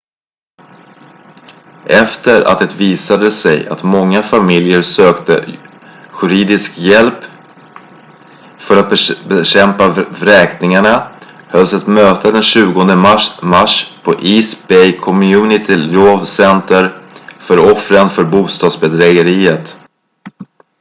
[1.85, 5.45] efter att det visade sig att många familjer sökte
[6.21, 7.19] juridisk hjälp
[8.57, 8.89] för att
[9.29, 11.07] bekämpa vräkningarna
[11.47, 12.85] hölls ett möte den 20
[13.41, 17.01] mars på east bay community law center
[17.47, 19.77] för offren för bostadsbedrägeriet